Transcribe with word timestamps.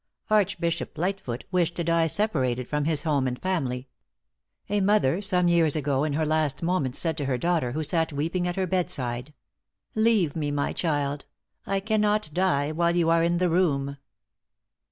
Archbishop 0.31 0.97
Lightfoot 0.97 1.43
wished 1.51 1.75
to 1.75 1.83
die 1.83 2.07
separated 2.07 2.67
from 2.67 2.85
his 2.85 3.03
home 3.03 3.27
and 3.27 3.39
family. 3.39 3.87
A 4.67 4.81
mother, 4.81 5.21
some 5.21 5.47
years 5.47 5.75
ago, 5.75 6.03
in 6.05 6.13
her 6.13 6.25
last 6.25 6.63
moments 6.63 6.97
said 6.97 7.15
to. 7.17 7.25
her 7.25 7.37
daughter, 7.37 7.73
who 7.73 7.83
sat 7.83 8.11
weeping 8.11 8.47
at 8.47 8.55
her 8.55 8.65
bedside, 8.65 9.31
"Leave 9.93 10.35
me, 10.35 10.49
my 10.49 10.73
child; 10.73 11.25
I 11.67 11.81
cannot 11.81 12.33
die 12.33 12.71
while 12.71 12.95
you 12.95 13.11
are 13.11 13.21
in 13.23 13.37
the 13.37 13.47
room." 13.47 13.97